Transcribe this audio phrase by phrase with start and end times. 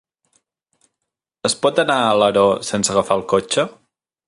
[1.51, 3.71] Es pot anar a Alaró sense agafar el cotxe?